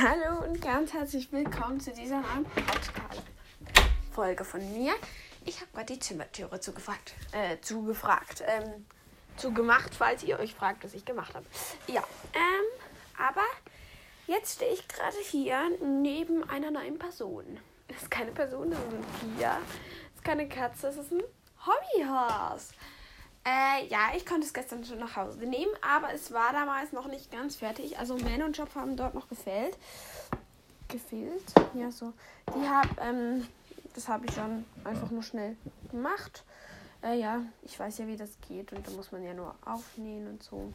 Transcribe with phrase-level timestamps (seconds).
[0.00, 4.92] Hallo und ganz herzlich willkommen zu dieser neuen Podcast-Folge von mir.
[5.44, 7.14] Ich habe gerade die Zimmertüre zugefragt.
[7.32, 8.44] Äh, zugefragt.
[8.46, 8.86] Ähm,
[9.36, 11.44] zugemacht, falls ihr euch fragt, was ich gemacht habe.
[11.88, 12.80] Ja, ähm,
[13.18, 13.42] aber
[14.28, 17.58] jetzt stehe ich gerade hier neben einer neuen Person.
[17.88, 19.04] Das ist keine Person, das ist ein
[19.36, 19.48] Tier.
[19.48, 21.24] Das ist keine Katze, das ist ein
[21.66, 22.72] Hobbyhorse.
[23.48, 27.06] Äh, ja, ich konnte es gestern schon nach Hause nehmen, aber es war damals noch
[27.08, 27.98] nicht ganz fertig.
[27.98, 29.78] Also Man und Job haben dort noch gefällt.
[30.88, 31.44] Gefehlt?
[31.72, 32.12] Ja, so.
[32.54, 33.46] Die hab, ähm,
[33.94, 35.56] das habe ich schon einfach nur schnell
[35.90, 36.44] gemacht.
[37.02, 40.28] Äh, ja, ich weiß ja, wie das geht und da muss man ja nur aufnähen
[40.28, 40.70] und so.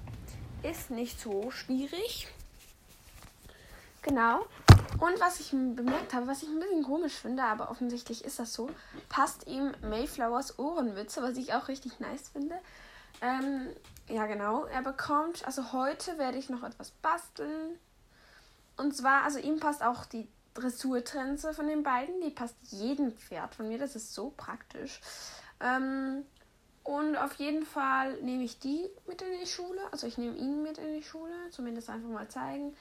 [0.63, 2.27] Ist nicht so schwierig.
[4.01, 4.47] Genau.
[5.03, 8.53] Und was ich bemerkt habe, was ich ein bisschen komisch finde, aber offensichtlich ist das
[8.53, 8.69] so,
[9.09, 12.55] passt ihm Mayflowers Ohrenmütze, was ich auch richtig nice finde.
[13.21, 13.67] Ähm,
[14.07, 14.63] ja, genau.
[14.63, 17.77] Er bekommt, also heute werde ich noch etwas basteln.
[18.77, 22.21] Und zwar, also ihm passt auch die Dressurtrense von den beiden.
[22.21, 23.79] Die passt jedem Pferd von mir.
[23.79, 25.01] Das ist so praktisch.
[25.59, 26.23] Ähm,
[26.83, 29.81] und auf jeden Fall nehme ich die mit in die Schule.
[29.91, 31.33] Also ich nehme ihn mit in die Schule.
[31.51, 32.73] Zumindest einfach mal zeigen.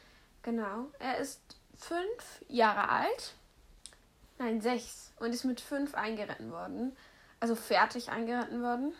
[0.44, 0.86] Genau.
[1.00, 1.40] Er ist
[1.76, 3.34] fünf Jahre alt.
[4.38, 5.12] Nein, sechs.
[5.18, 6.96] Und ist mit fünf eingeritten worden.
[7.40, 8.92] Also fertig eingeritten worden.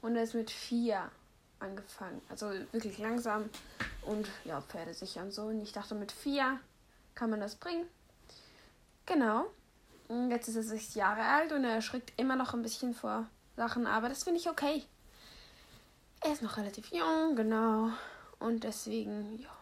[0.00, 1.10] Und er ist mit vier
[1.60, 2.22] angefangen.
[2.28, 3.50] Also wirklich langsam
[4.02, 5.42] und ja, Pferde sicher und so.
[5.42, 6.58] Und ich dachte, mit vier
[7.14, 7.86] kann man das bringen.
[9.06, 9.46] Genau.
[10.08, 13.26] Und jetzt ist er sechs Jahre alt und er erschrickt immer noch ein bisschen vor
[13.56, 14.84] Sachen, aber das finde ich okay.
[16.20, 17.90] Er ist noch relativ jung, genau.
[18.38, 19.57] Und deswegen, ja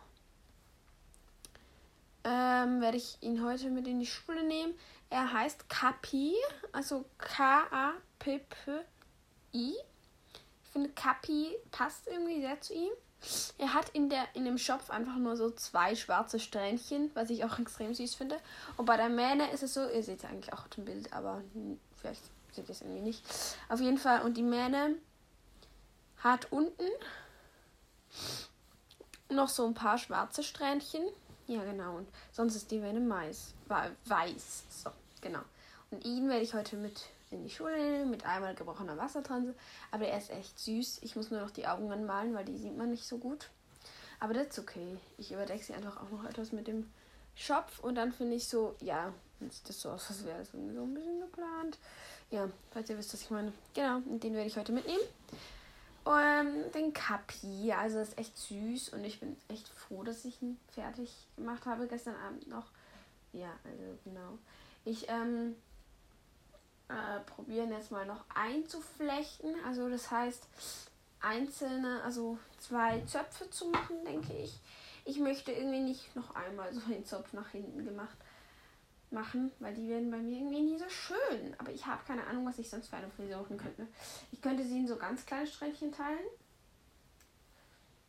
[2.27, 4.75] ähm, werde ich ihn heute mit in die Schule nehmen.
[5.11, 6.35] Er heißt Kapi,
[6.73, 7.87] also K-A-P-P-I.
[9.55, 12.91] Ich finde, Kapi passt irgendwie sehr zu ihm.
[13.59, 17.45] Er hat in, der, in dem Schopf einfach nur so zwei schwarze Strähnchen, was ich
[17.45, 18.39] auch extrem süß finde.
[18.77, 21.43] Und bei der Mähne ist es so, ihr seht es eigentlich auch im Bild, aber
[21.97, 23.23] vielleicht seht ihr es irgendwie nicht.
[23.69, 24.97] Auf jeden Fall, und die Mähne
[26.19, 26.89] hat unten
[29.29, 31.03] noch so ein paar schwarze Strähnchen.
[31.46, 31.98] Ja, genau.
[31.98, 33.55] Und sonst ist die Vene Mais.
[33.68, 34.64] Weiß.
[34.68, 34.90] So,
[35.20, 35.40] genau.
[35.90, 39.55] Und ihn werde ich heute mit in die Schule nehmen, mit einmal gebrochener Wassertranse.
[39.90, 41.01] Aber er ist echt süß.
[41.02, 43.51] Ich muss nur noch die Augen anmalen, weil die sieht man nicht so gut.
[44.20, 44.98] Aber das ist okay.
[45.18, 46.90] Ich überdecke sie einfach auch noch etwas mit dem
[47.35, 47.80] Schopf.
[47.80, 50.95] Und dann finde ich so, ja, sieht das so aus, als wäre es so ein
[50.95, 51.79] bisschen geplant.
[52.30, 53.52] Ja, falls ihr wisst, was ich meine.
[53.74, 55.05] Genau, den werde ich heute mitnehmen.
[56.06, 60.56] Und den Kapi, also ist echt süß und ich bin echt froh, dass ich ihn
[60.70, 62.67] fertig gemacht habe gestern Abend noch.
[63.33, 64.39] Ja, also genau.
[64.84, 65.56] Ich ähm,
[66.86, 69.56] äh, probiere jetzt mal noch einzuflechten.
[69.67, 70.46] Also das heißt
[71.20, 74.61] einzelne, also zwei Zöpfe zu machen, denke ich.
[75.05, 78.17] Ich möchte irgendwie nicht noch einmal so einen Zopf nach hinten gemacht
[79.17, 81.55] machen, weil die werden bei mir irgendwie nie so schön.
[81.59, 83.87] Aber ich habe keine Ahnung, was ich sonst für eine Frisur machen könnte.
[84.31, 86.29] Ich könnte sie in so ganz kleine Strähnchen teilen.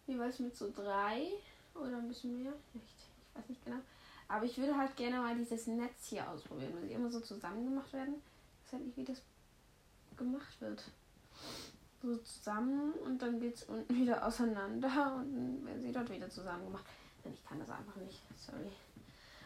[0.06, 1.28] Jeweils mit so drei
[1.74, 2.54] oder ein bisschen mehr.
[2.76, 3.80] Ich, ich weiß nicht genau.
[4.28, 7.64] Aber ich würde halt gerne mal dieses Netz hier ausprobieren, weil sie immer so zusammen
[7.64, 8.16] gemacht werden.
[8.60, 9.22] Ich weiß halt nicht, wie das
[10.18, 10.84] gemacht wird.
[12.02, 16.30] So zusammen und dann geht es unten wieder auseinander und dann werden sie dort wieder
[16.30, 16.86] zusammen gemacht.
[17.24, 18.22] Denn ich kann das einfach nicht.
[18.36, 18.72] Sorry.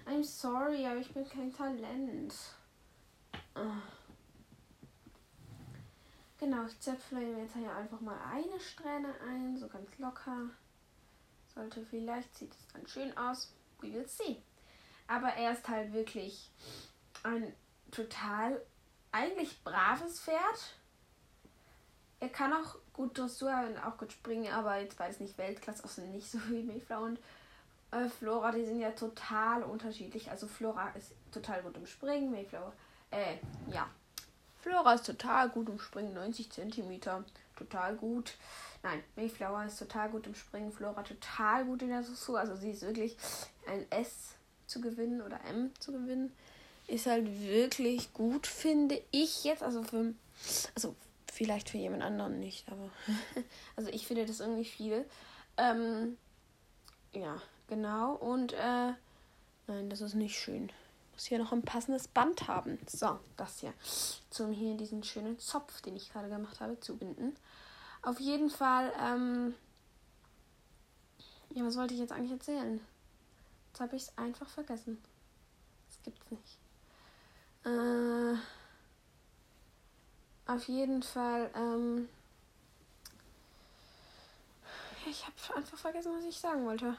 [0.05, 2.33] I'm sorry, aber ich bin kein Talent.
[3.53, 3.81] Ah.
[6.39, 10.49] Genau, ich zäpfle jetzt hier einfach mal eine Strähne ein, so ganz locker.
[11.53, 13.53] Sollte vielleicht, sieht es dann schön aus.
[13.79, 14.41] We will see.
[15.07, 16.49] Aber er ist halt wirklich
[17.23, 17.53] ein
[17.91, 18.59] total,
[19.11, 20.75] eigentlich braves Pferd.
[22.19, 26.03] Er kann auch gut Dressur und auch gut springen, aber jetzt beides nicht Weltklasse, außer
[26.03, 27.19] nicht so wie Mayflower und
[27.91, 30.29] äh, Flora, die sind ja total unterschiedlich.
[30.29, 32.73] Also Flora ist total gut im Springen, Mayflower,
[33.11, 33.35] äh,
[33.71, 33.87] ja.
[34.61, 37.01] Flora ist total gut im Springen, 90 cm,
[37.55, 38.35] total gut.
[38.83, 42.39] Nein, Mayflower ist total gut im Springen, Flora total gut in der Dressur.
[42.39, 43.17] Also sie ist wirklich
[43.67, 44.35] ein S
[44.67, 46.31] zu gewinnen oder M zu gewinnen.
[46.87, 49.63] Ist halt wirklich gut, finde ich jetzt.
[49.63, 50.13] Also für,
[50.75, 50.95] also
[51.31, 52.89] vielleicht für jemand anderen nicht, aber
[53.75, 55.05] also ich finde das irgendwie viel.
[55.57, 56.17] Ähm,
[57.13, 58.91] ja, Genau, und äh,
[59.67, 60.65] nein, das ist nicht schön.
[60.65, 62.77] Ich muss hier noch ein passendes Band haben.
[62.85, 63.73] So, das hier.
[64.29, 67.33] Zum hier diesen schönen Zopf, den ich gerade gemacht habe, zubinden.
[68.01, 69.55] Auf jeden Fall, ähm,
[71.51, 72.81] ja, was wollte ich jetzt eigentlich erzählen?
[73.69, 75.01] Jetzt habe ich es einfach vergessen.
[75.87, 76.57] Das gibt's nicht.
[77.63, 78.35] Äh,
[80.45, 82.09] auf jeden Fall, ähm,
[85.09, 86.97] ich habe einfach vergessen, was ich sagen wollte.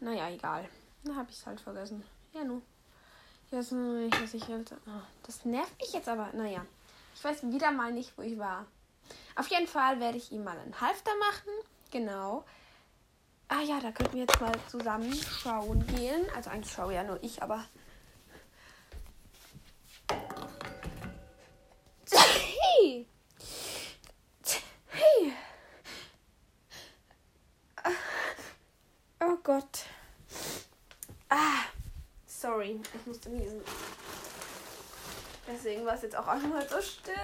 [0.00, 0.68] Naja, egal.
[1.04, 2.04] Na, habe ich es halt vergessen.
[2.32, 2.62] Ja, nu.
[3.46, 4.76] Ich weiß nicht, was ich wollte.
[4.86, 6.30] Oh, das nervt mich jetzt aber.
[6.32, 6.64] Naja.
[7.14, 8.66] Ich weiß wieder mal nicht, wo ich war.
[9.36, 11.50] Auf jeden Fall werde ich ihm mal einen Halfter machen.
[11.90, 12.44] Genau.
[13.48, 16.24] Ah ja, da könnten wir jetzt mal zusammen schauen gehen.
[16.36, 17.64] Also eigentlich schaue ja nur ich, aber.
[22.12, 23.06] Hey!
[29.22, 29.82] Oh Gott.
[31.28, 31.64] Ah,
[32.24, 33.60] sorry, ich musste niesen.
[35.44, 37.16] Deswegen war es jetzt auch einmal so still.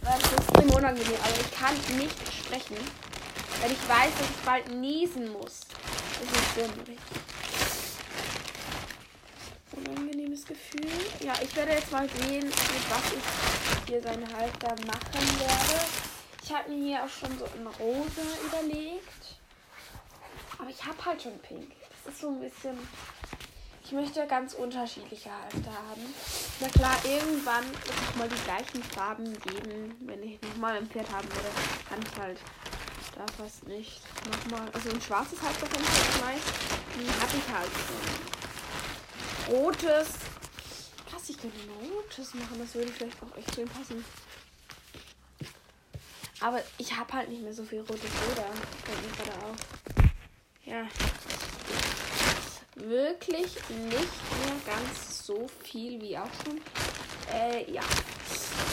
[0.00, 2.78] Weil es ist extrem unangenehm, aber ich kann nicht sprechen.
[3.60, 5.66] Weil ich weiß, dass ich bald niesen muss.
[6.18, 6.62] Das ist so
[9.80, 10.88] unangenehmes Gefühl.
[11.20, 13.22] Ja, ich werde jetzt mal sehen, mit was ich
[13.86, 15.84] hier seine Halter machen werde.
[16.42, 19.27] Ich habe mir hier auch schon so ein Rosa überlegt.
[20.58, 21.72] Aber ich habe halt schon pink.
[22.04, 22.78] Das ist so ein bisschen
[23.88, 26.14] ich möchte ganz unterschiedliche Halfter haben.
[26.60, 29.96] Na klar, irgendwann wird es mal die gleichen Farben geben.
[30.00, 31.48] Wenn ich nochmal ein Pferd haben würde,
[31.88, 32.38] kann ich halt
[33.16, 34.68] da fast nicht nochmal.
[34.74, 36.42] Also ein schwarzes Halfter fände ich halt nice.
[37.18, 37.70] Habe ich halt
[39.46, 39.54] schon.
[39.56, 40.08] Rotes.
[41.10, 42.58] Krass, ich könnte ein rotes machen.
[42.58, 44.04] Das würde vielleicht auch echt schön passen.
[46.40, 48.50] Aber ich habe halt nicht mehr so viel rotes Leder.
[48.84, 49.97] Fällt mir gerade auf.
[50.68, 50.86] Ja,
[52.74, 56.60] wirklich nicht mehr ganz so viel wie auch schon.
[57.32, 57.80] Äh, ja.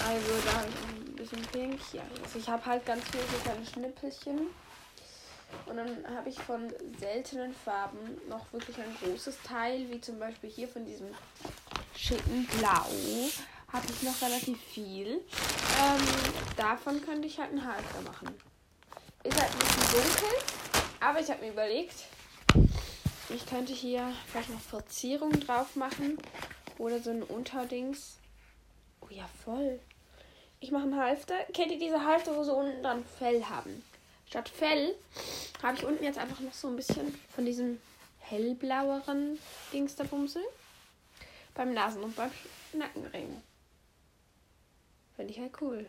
[0.06, 1.80] Also da ein bisschen pink.
[1.94, 4.48] Ja, also ich habe halt ganz viele so kleine Schnippelchen.
[5.68, 6.70] Und dann habe ich von
[7.00, 7.98] seltenen Farben
[8.28, 11.08] noch wirklich ein großes Teil, wie zum Beispiel hier von diesem
[11.96, 12.90] schicken Blau.
[13.72, 15.08] Habe ich noch relativ viel.
[15.08, 16.08] Ähm,
[16.58, 18.36] davon könnte ich halt einen Halter machen.
[19.24, 22.06] Ist halt ein bisschen dunkel, aber ich habe mir überlegt,
[23.30, 26.18] ich könnte hier vielleicht noch Verzierungen drauf machen.
[26.78, 28.18] Oder so ein Unterdings.
[29.02, 29.80] Oh ja, voll.
[30.60, 31.36] Ich mache einen Halfter.
[31.54, 33.84] Kennt ihr diese Halfter, wo sie unten dann Fell haben?
[34.28, 34.96] Statt Fell
[35.64, 37.80] habe ich unten jetzt einfach noch so ein bisschen von diesem
[38.20, 39.40] hellblaueren
[39.72, 40.44] Dings der Bumsel.
[41.54, 42.32] Beim Nasen- und beim
[42.74, 43.42] Nackenring.
[45.16, 45.86] Finde ich halt cool.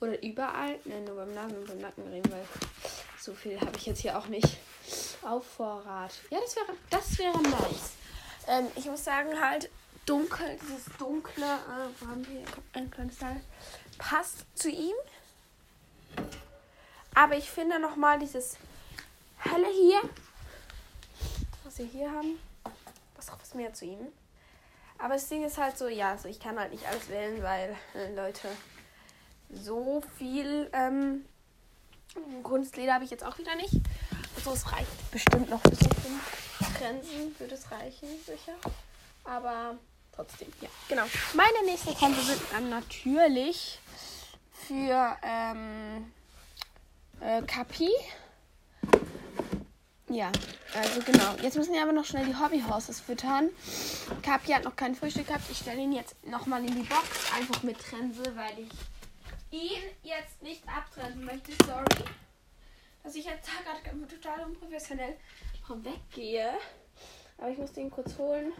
[0.00, 0.78] Oder überall.
[0.84, 2.44] Nein, nur beim Nasen- und beim Nackenring, weil
[3.20, 4.58] so viel habe ich jetzt hier auch nicht
[5.22, 6.12] auf Vorrat.
[6.30, 7.92] Ja, das wäre, das wäre nice.
[8.48, 9.70] Ähm, ich muss sagen, halt
[10.06, 13.40] dunkel, dieses dunkle, äh, wo haben wir ein kleines Teil,
[13.98, 14.94] passt zu ihm.
[17.14, 18.56] Aber ich finde nochmal dieses
[19.38, 20.00] helle hier,
[21.64, 22.38] was wir hier haben,
[23.16, 24.06] was auch was mehr zu ihm.
[24.98, 27.76] Aber das Ding ist halt so, ja, also ich kann halt nicht alles wählen, weil
[27.94, 28.48] äh, Leute
[29.50, 31.24] so viel ähm,
[32.42, 33.74] Kunstleder habe ich jetzt auch wieder nicht.
[34.36, 38.54] Also es reicht bestimmt noch bis zu fünf Grenzen, würde es reichen, sicher.
[39.24, 39.76] Aber
[40.14, 41.04] trotzdem, ja, genau.
[41.34, 43.78] Meine nächsten Kämpfe sind dann natürlich
[44.66, 46.12] für ähm,
[47.20, 47.90] äh, Kapi.
[50.08, 50.32] Ja,
[50.74, 51.36] also genau.
[51.42, 53.50] Jetzt müssen wir aber noch schnell die Hobbyhorses füttern.
[54.22, 55.44] Kapi hat noch kein Frühstück gehabt.
[55.50, 58.70] Ich stelle ihn jetzt nochmal in die Box, einfach mit Trense, weil ich
[59.50, 61.52] ihn jetzt nicht abtrennen möchte.
[61.64, 62.04] Sorry
[63.02, 65.16] dass ich jetzt gerade total unprofessionell
[65.68, 66.52] weggehe.
[67.38, 68.52] Aber ich muss den kurz holen,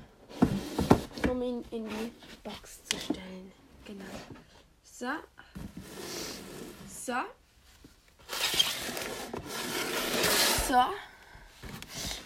[1.28, 2.12] um ihn in die
[2.44, 3.52] Box zu stellen.
[3.84, 4.04] Genau.
[4.84, 5.06] So.
[6.88, 7.14] So.
[10.68, 10.84] So.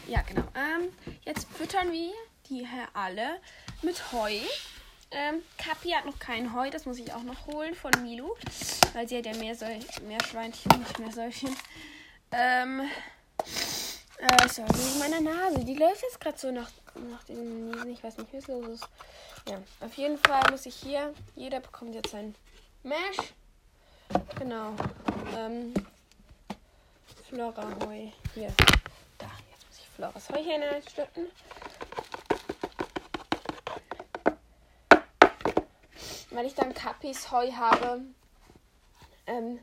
[0.07, 0.47] Ja, genau.
[0.55, 0.93] Ähm,
[1.25, 2.13] jetzt füttern wir
[2.49, 3.41] die hier alle
[3.81, 4.39] mit Heu.
[5.17, 8.35] Ähm, Kapi hat noch kein Heu, das muss ich auch noch holen von Milu.
[8.93, 11.57] Weil sie hat ja mehr, Säu mehr Schweinchen, nicht mehr Säulchen.
[12.33, 12.83] Ähm.
[14.19, 15.65] Äh, sorry, wegen meiner Nase.
[15.65, 16.71] Die läuft jetzt gerade so nach,
[17.11, 17.91] nach dem Niesen.
[17.91, 18.89] Ich weiß nicht, es los ist.
[19.49, 21.15] Ja, auf jeden Fall muss ich hier.
[21.37, 22.35] Jeder bekommt jetzt ein
[22.83, 23.35] Mesh.
[24.39, 24.75] Genau.
[25.37, 25.75] Ähm.
[27.29, 28.09] Flora Heu.
[28.35, 28.53] Hier.
[29.19, 31.27] Da, jetzt muss ich Floras Heu hier hineinstücken.
[36.35, 38.01] Wenn ich dann Kapis Heu habe,
[39.29, 39.61] ähm,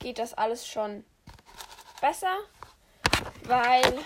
[0.00, 1.04] geht das alles schon
[2.00, 2.36] besser,
[3.44, 3.96] weil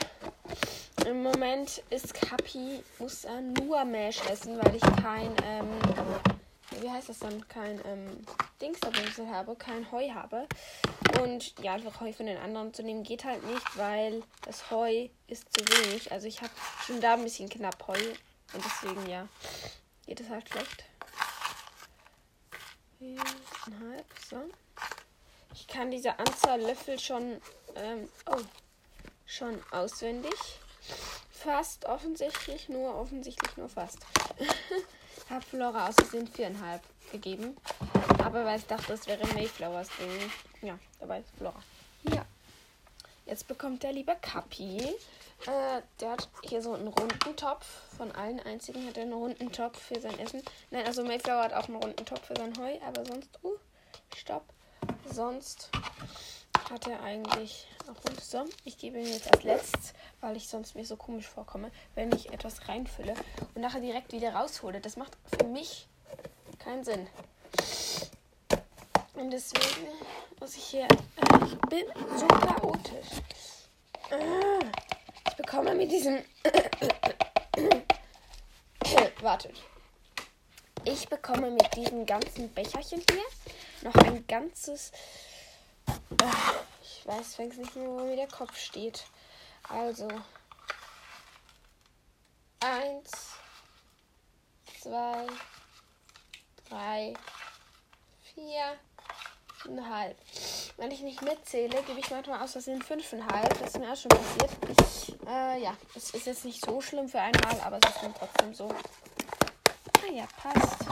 [1.07, 5.67] im Moment ist Kapi, muss er nur Mesh essen, weil ich kein, ähm,
[6.83, 8.27] wie heißt das dann, kein ähm,
[8.61, 10.47] Dingsterbumsel habe, kein Heu habe.
[11.23, 15.09] Und ja, einfach Heu von den anderen zu nehmen geht halt nicht, weil das Heu
[15.27, 16.13] ist zu wenig.
[16.13, 16.53] Also ich habe
[16.85, 17.99] schon da ein bisschen knapp Heu
[18.53, 19.27] und deswegen ja,
[20.07, 20.85] geht es halt schlecht.
[23.05, 24.37] Viereinhalb, so.
[25.53, 27.41] Ich kann diese Anzahl Löffel schon,
[27.77, 28.41] ähm, oh,
[29.27, 30.35] schon auswendig.
[31.31, 33.99] fast offensichtlich, nur offensichtlich nur fast.
[35.31, 36.83] habe Flora aus Versehen viereinhalb
[37.13, 37.57] gegeben.
[38.25, 40.33] Aber weil ich dachte, das wäre Mayflowers Ding.
[40.63, 41.63] Ja, dabei ist Flora.
[43.27, 44.79] Jetzt bekommt der liebe Kapi.
[45.47, 47.67] Äh, der hat hier so einen runden Topf.
[47.97, 50.43] Von allen einzigen hat er einen runden Topf für sein Essen.
[50.71, 52.79] Nein, also Mayflower hat auch einen runden Topf für sein Heu.
[52.87, 53.57] Aber sonst, uh,
[54.15, 54.45] stopp.
[55.11, 55.71] Sonst
[56.71, 58.21] hat er eigentlich auch rund.
[58.21, 62.15] So, ich gebe ihn jetzt als letztes, weil ich sonst mir so komisch vorkomme, wenn
[62.15, 63.15] ich etwas reinfülle
[63.55, 64.81] und nachher direkt wieder raushole.
[64.81, 65.89] Das macht für mich
[66.59, 67.07] keinen Sinn.
[69.15, 69.89] Und deswegen
[70.45, 70.85] muss ich hier.
[70.85, 70.89] Äh,
[71.47, 71.87] ich bin
[72.19, 73.23] so chaotisch.
[74.11, 74.59] Äh,
[75.27, 76.23] ich bekomme mit diesem.
[79.23, 79.57] Wartet.
[80.85, 83.25] Ich bekomme mit diesem ganzen Becherchen hier
[83.81, 84.93] noch ein ganzes.
[86.83, 89.07] Ich weiß fängt nicht mehr, wo mir der Kopf steht.
[89.71, 90.09] Also.
[92.61, 93.31] Eins,
[94.79, 95.27] zwei,
[96.69, 97.15] drei,
[98.35, 98.79] vier,
[99.65, 100.17] fünfeinhalb.
[100.77, 103.59] Wenn ich nicht mitzähle, gebe ich manchmal aus Versehen fünfeinhalb.
[103.59, 105.21] Das ist mir auch schon passiert.
[105.27, 108.55] Äh, ja, es ist jetzt nicht so schlimm für einmal, aber es ist dann trotzdem
[108.55, 108.69] so.
[108.69, 110.85] Ah ja, passt.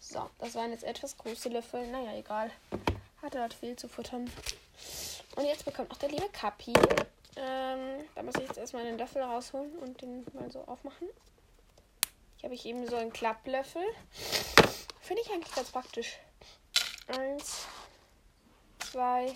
[0.00, 1.86] So, das waren jetzt etwas große Löffel.
[1.88, 2.50] Naja, egal.
[3.22, 4.30] Hatte halt viel zu futtern.
[5.36, 6.72] Und jetzt bekommt auch der liebe Kapi.
[7.36, 11.08] Ähm, da muss ich jetzt erstmal den Löffel rausholen und den mal so aufmachen.
[12.36, 13.82] Hier habe ich eben so einen Klapplöffel.
[15.00, 16.18] Finde ich eigentlich ganz praktisch.
[17.08, 17.66] Eins,
[18.78, 19.34] zwei,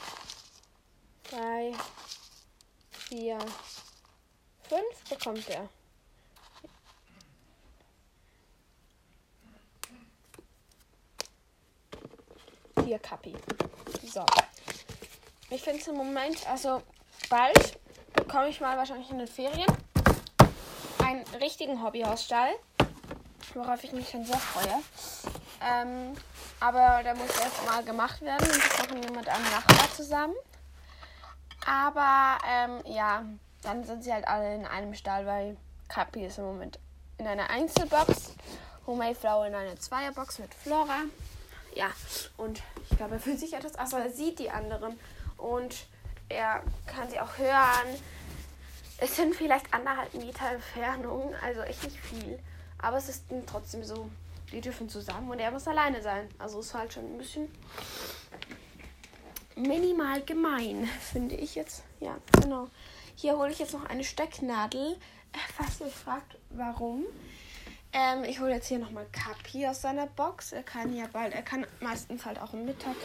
[1.24, 1.72] drei,
[2.90, 3.38] vier,
[4.68, 5.68] fünf bekommt er.
[12.84, 13.34] Vier Kapi.
[14.06, 14.26] So.
[15.48, 16.82] Ich finde es im Moment, also
[17.30, 17.78] bald
[18.14, 19.70] bekomme ich mal wahrscheinlich in den Ferien
[21.02, 22.50] einen richtigen Hobbyhausstall,
[23.54, 24.82] worauf ich mich schon sehr freue.
[25.60, 26.14] Ähm,
[26.60, 30.34] aber der muss erst mal gemacht werden und das machen wir mit einem Nachbar zusammen.
[31.64, 33.24] Aber ähm, ja,
[33.62, 35.56] dann sind sie halt alle in einem Stall, weil
[35.88, 36.78] Kapi ist im Moment
[37.18, 38.34] in einer Einzelbox,
[38.86, 41.02] Mayflower in einer Zweierbox mit Flora.
[41.74, 41.90] Ja,
[42.36, 44.98] und ich glaube, er fühlt sich etwas, also er sieht die anderen
[45.36, 45.86] und
[46.28, 48.00] er kann sie auch hören.
[48.98, 52.38] Es sind vielleicht anderthalb Meter Entfernung, also echt nicht viel.
[52.82, 54.10] Aber es ist trotzdem so,
[54.52, 56.28] die dürfen zusammen und er muss alleine sein.
[56.38, 57.48] Also ist halt schon ein bisschen
[59.56, 61.84] minimal gemein, finde ich jetzt.
[62.00, 62.68] Ja, genau.
[63.14, 64.96] Hier hole ich jetzt noch eine Stecknadel.
[65.56, 67.04] Falls ihr euch fragt, warum.
[67.94, 70.52] Ähm, ich hole jetzt hier nochmal Kapi aus seiner Box.
[70.52, 72.96] Er kann ja bald, er kann meistens halt auch am Mittag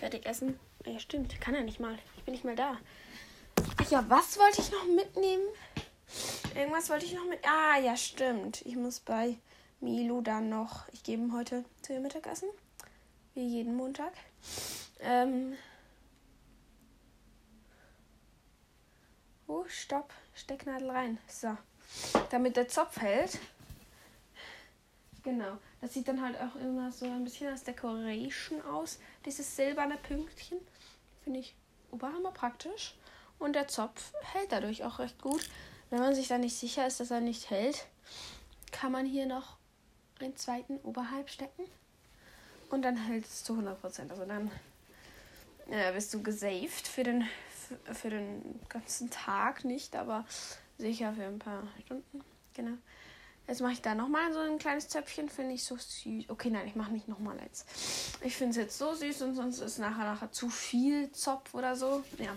[0.00, 0.58] fertig essen.
[0.84, 1.98] Ja, stimmt, kann er nicht mal.
[2.16, 2.76] Ich bin nicht mehr da.
[3.90, 5.44] Ja, was wollte ich noch mitnehmen?
[6.54, 7.40] Irgendwas wollte ich noch mit.
[7.46, 8.62] Ah, ja, stimmt.
[8.64, 9.36] Ich muss bei
[9.80, 10.88] Milo dann noch.
[10.92, 12.48] Ich gebe ihm heute zu Mittagessen.
[13.34, 14.12] Wie jeden Montag.
[15.00, 15.56] Ähm.
[19.48, 20.12] Oh, stopp.
[20.34, 21.18] Stecknadel rein.
[21.26, 21.56] So.
[22.30, 23.38] Damit der Zopf hält.
[25.24, 25.58] Genau.
[25.80, 29.00] Das sieht dann halt auch immer so ein bisschen als Decoration aus.
[29.26, 30.58] Dieses silberne Pünktchen.
[31.24, 31.56] Finde ich
[31.90, 32.94] oberhammer praktisch.
[33.40, 35.50] Und der Zopf hält dadurch auch recht gut.
[35.94, 37.86] Wenn man sich da nicht sicher ist, dass er nicht hält,
[38.72, 39.58] kann man hier noch
[40.18, 41.62] einen zweiten oberhalb stecken.
[42.68, 44.10] Und dann hält es zu 100%.
[44.10, 44.50] Also dann
[45.70, 47.28] äh, bist du gesaved für den,
[47.92, 50.26] für, den ganzen Tag nicht, aber
[50.78, 52.24] sicher für ein paar Stunden.
[52.54, 52.76] Genau.
[53.46, 56.28] Jetzt mache ich da nochmal so ein kleines Zöpfchen, finde ich so süß.
[56.28, 57.66] Okay, nein, ich mache nicht nochmal eins.
[58.20, 61.76] Ich finde es jetzt so süß und sonst ist nachher nachher zu viel Zopf oder
[61.76, 62.02] so.
[62.18, 62.36] Ja.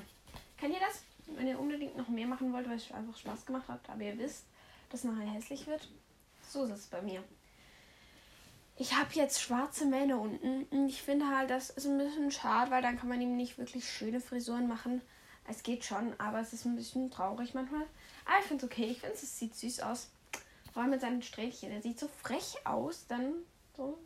[0.59, 1.06] Kennt ihr das?
[1.35, 4.17] Wenn ihr unbedingt noch mehr machen wollt, weil es einfach Spaß gemacht hat, aber ihr
[4.17, 4.45] wisst,
[4.89, 5.89] dass nachher hässlich wird.
[6.47, 7.23] So ist es bei mir.
[8.77, 12.71] Ich habe jetzt schwarze Mähne unten und ich finde halt, das ist ein bisschen schade,
[12.71, 15.01] weil dann kann man ihm nicht wirklich schöne Frisuren machen.
[15.49, 17.85] Es geht schon, aber es ist ein bisschen traurig manchmal.
[18.25, 18.85] Aber ich finde es okay.
[18.87, 20.09] Ich finde es sieht süß aus.
[20.73, 21.71] Vor allem mit seinen Strähnchen.
[21.71, 23.07] Er sieht so frech aus.
[23.07, 23.33] Dann
[23.75, 23.97] so.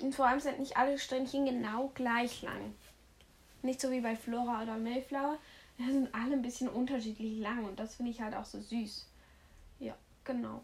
[0.00, 2.74] Und vor allem sind nicht alle Strähnchen genau gleich lang.
[3.62, 5.38] Nicht so wie bei Flora oder Mayflower.
[5.80, 7.64] Die sind alle ein bisschen unterschiedlich lang.
[7.64, 9.06] Und das finde ich halt auch so süß.
[9.80, 10.62] Ja, genau.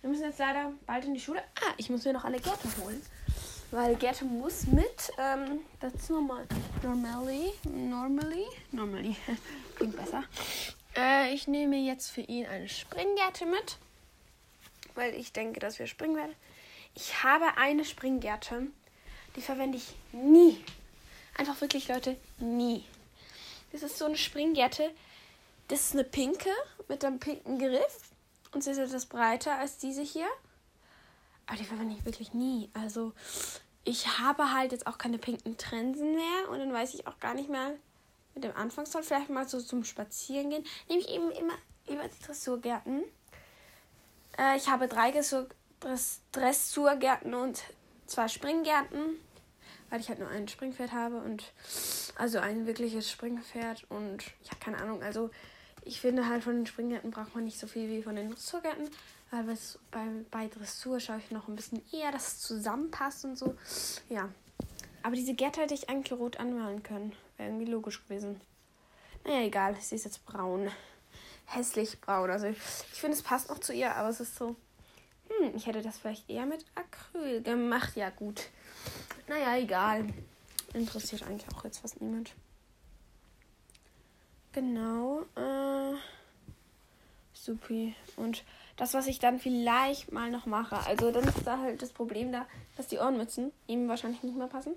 [0.00, 1.42] Wir müssen jetzt leider bald in die Schule.
[1.60, 3.00] Ah, ich muss mir noch eine Gerte holen.
[3.70, 5.12] Weil Gerte muss mit.
[5.18, 6.46] Ähm, dazu nochmal.
[6.82, 7.52] Normally.
[7.64, 8.46] Normally.
[8.72, 9.14] Normally.
[9.76, 10.24] Klingt besser.
[10.96, 13.78] Äh, ich nehme jetzt für ihn eine Springgerte mit
[14.94, 16.34] weil ich denke, dass wir springen werden.
[16.94, 18.68] Ich habe eine Springgerte,
[19.36, 20.62] die verwende ich nie.
[21.36, 22.84] Einfach wirklich, Leute, nie.
[23.74, 24.88] Das ist so eine Springgerte,
[25.66, 26.48] Das ist eine pinke
[26.86, 28.12] mit einem pinken Griff.
[28.52, 30.28] Und sie ist etwas breiter als diese hier.
[31.46, 32.70] Aber die verwende ich wirklich nie.
[32.72, 33.12] Also
[33.82, 36.50] ich habe halt jetzt auch keine pinken Trensen mehr.
[36.50, 37.74] Und dann weiß ich auch gar nicht mehr
[38.36, 39.02] mit dem Anfangszoll.
[39.02, 40.64] Vielleicht mal so zum Spazieren gehen.
[40.88, 41.54] Nehme ich eben immer
[41.88, 43.02] über die Dressurgärten.
[44.38, 45.48] Äh, ich habe drei Dressur
[46.30, 47.60] Dressurgärten und
[48.06, 49.18] zwei Springgärten.
[49.94, 51.52] Weil ich halt nur ein Springpferd habe und
[52.16, 55.30] also ein wirkliches Springpferd und habe keine Ahnung, also
[55.84, 58.88] ich finde halt von den Springgärten braucht man nicht so viel wie von den Dressurgärten.
[59.30, 59.44] Weil
[59.92, 63.54] bei, bei Dressur schaue ich noch ein bisschen eher, dass es zusammenpasst und so.
[64.08, 64.30] Ja.
[65.04, 67.12] Aber diese Gärte hätte ich eigentlich rot anmalen können.
[67.36, 68.40] Wäre irgendwie logisch gewesen.
[69.24, 69.76] Naja, egal.
[69.80, 70.72] Sie ist jetzt braun.
[71.44, 72.32] Hässlich braun.
[72.32, 72.58] Also ich,
[72.92, 74.56] ich finde, es passt noch zu ihr, aber es ist so.
[75.28, 77.94] Hm, ich hätte das vielleicht eher mit Acryl gemacht.
[77.94, 78.48] Ja, gut.
[79.26, 80.06] Naja, egal.
[80.72, 82.34] Interessiert eigentlich auch jetzt fast niemand.
[84.52, 85.22] Genau.
[85.36, 85.96] Äh,
[87.32, 87.94] supi.
[88.16, 88.44] Und
[88.76, 90.76] das, was ich dann vielleicht mal noch mache.
[90.86, 94.48] Also dann ist da halt das Problem da, dass die Ohrenmützen ihm wahrscheinlich nicht mehr
[94.48, 94.74] passen.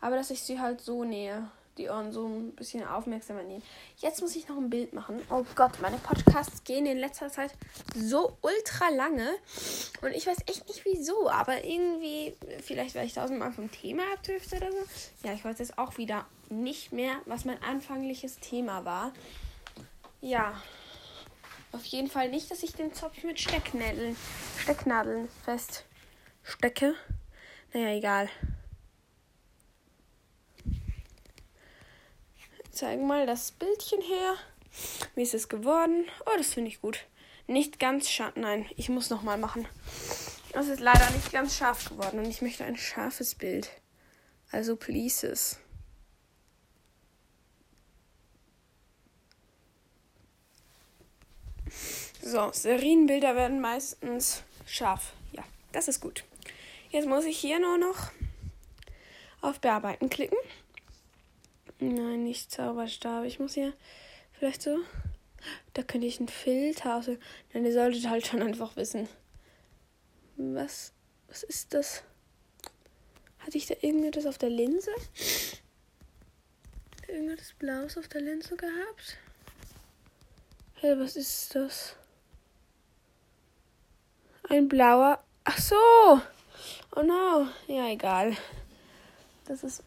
[0.00, 1.50] Aber dass ich sie halt so nähe.
[1.78, 3.62] Die Ohren so ein bisschen aufmerksamer nehmen.
[3.96, 5.22] Jetzt muss ich noch ein Bild machen.
[5.30, 7.52] Oh Gott, meine Podcasts gehen in letzter Zeit
[7.94, 9.30] so ultra lange.
[10.02, 11.30] Und ich weiß echt nicht wieso.
[11.30, 14.78] Aber irgendwie, vielleicht weil ich tausendmal vom Thema abdrifte oder so.
[15.26, 19.12] Ja, ich weiß jetzt auch wieder nicht mehr, was mein anfängliches Thema war.
[20.20, 20.60] Ja.
[21.72, 24.14] Auf jeden Fall nicht, dass ich den Zopf mit Stecknadeln,
[24.58, 26.94] Stecknadeln feststecke.
[27.72, 28.28] Naja, egal.
[32.72, 34.34] Zeigen mal das Bildchen her.
[35.14, 36.06] Wie ist es geworden?
[36.24, 37.06] Oh, das finde ich gut.
[37.46, 38.32] Nicht ganz scharf.
[38.34, 39.68] Nein, ich muss nochmal machen.
[40.52, 43.70] Das ist leider nicht ganz scharf geworden und ich möchte ein scharfes Bild.
[44.50, 45.58] Also pleases.
[52.22, 55.12] So, Serienbilder werden meistens scharf.
[55.32, 56.24] Ja, das ist gut.
[56.90, 58.10] Jetzt muss ich hier nur noch
[59.42, 60.38] auf Bearbeiten klicken.
[61.78, 63.24] Nein, nicht Zauberstab.
[63.24, 63.72] Ich muss hier
[64.32, 64.78] vielleicht so.
[65.74, 67.08] Da könnte ich einen Filter aus.
[67.52, 69.08] Nein, ihr solltet halt schon einfach wissen.
[70.36, 70.92] Was,
[71.28, 72.02] was ist das?
[73.38, 74.90] Hatte ich da irgendetwas auf der Linse?
[77.08, 79.18] Irgendetwas Blaues auf der Linse gehabt?
[80.74, 81.96] Hey, was ist das?
[84.48, 85.22] Ein blauer.
[85.44, 86.20] Ach so!
[86.94, 87.48] Oh no.
[87.66, 88.36] Ja, egal.
[89.44, 89.82] Das ist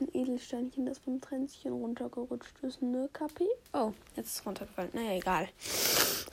[0.00, 2.82] ein Edelsteinchen, das vom Tränzchen runtergerutscht ist.
[2.82, 3.46] Ne, Kapi?
[3.72, 4.90] Oh, jetzt ist es runtergefallen.
[4.92, 5.48] Naja, egal.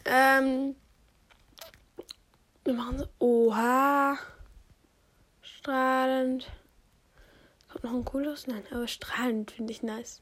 [0.06, 0.76] Ähm.
[2.64, 3.08] Wir machen so.
[3.20, 4.18] Oha.
[5.42, 6.50] Strahlend.
[7.70, 8.48] Kommt noch ein cooles?
[8.48, 10.22] Nein, aber strahlend finde ich nice.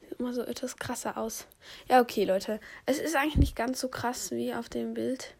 [0.00, 1.46] Sieht immer so etwas krasser aus.
[1.88, 2.60] Ja, okay, Leute.
[2.86, 5.34] Es ist eigentlich nicht ganz so krass wie auf dem Bild.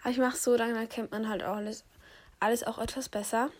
[0.00, 1.84] Aber ich mache so, dann erkennt man halt auch alles,
[2.40, 3.50] alles auch etwas besser.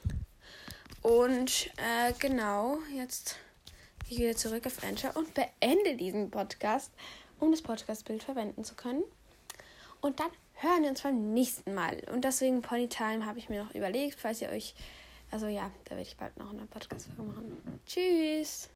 [1.02, 3.36] Und äh, genau, jetzt
[4.08, 6.90] gehe ich wieder zurück auf Anchor und beende diesen Podcast,
[7.38, 9.02] um das Podcastbild verwenden zu können.
[10.00, 12.02] Und dann hören wir uns beim nächsten Mal.
[12.12, 14.74] Und deswegen Ponytime habe ich mir noch überlegt, falls ihr euch.
[15.30, 17.80] Also ja, da werde ich bald noch eine Podcast-Folge machen.
[17.86, 18.64] Tschüss!